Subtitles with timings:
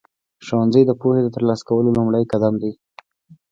[0.45, 2.71] ښوونځی د پوهې ترلاسه کولو لومړنی قدم دی.